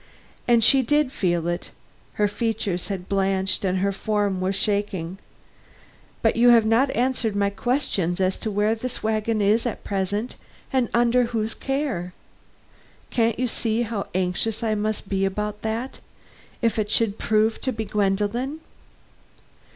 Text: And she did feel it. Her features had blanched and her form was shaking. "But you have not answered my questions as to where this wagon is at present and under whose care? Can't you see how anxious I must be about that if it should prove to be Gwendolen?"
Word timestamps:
And 0.47 0.63
she 0.63 0.81
did 0.81 1.11
feel 1.11 1.47
it. 1.47 1.69
Her 2.13 2.27
features 2.27 2.87
had 2.87 3.07
blanched 3.07 3.63
and 3.63 3.77
her 3.77 3.91
form 3.91 4.41
was 4.41 4.55
shaking. 4.55 5.19
"But 6.23 6.35
you 6.35 6.49
have 6.49 6.65
not 6.65 6.89
answered 6.95 7.35
my 7.35 7.51
questions 7.51 8.19
as 8.19 8.39
to 8.39 8.49
where 8.49 8.73
this 8.73 9.03
wagon 9.03 9.43
is 9.43 9.67
at 9.67 9.83
present 9.83 10.37
and 10.73 10.89
under 10.91 11.25
whose 11.25 11.53
care? 11.53 12.13
Can't 13.11 13.37
you 13.37 13.45
see 13.45 13.83
how 13.83 14.07
anxious 14.15 14.63
I 14.63 14.73
must 14.73 15.07
be 15.07 15.23
about 15.23 15.61
that 15.61 15.99
if 16.63 16.79
it 16.79 16.89
should 16.89 17.19
prove 17.19 17.61
to 17.61 17.71
be 17.71 17.85
Gwendolen?" 17.85 18.59